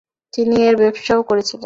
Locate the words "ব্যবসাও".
0.81-1.21